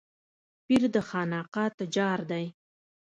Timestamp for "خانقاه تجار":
1.07-2.19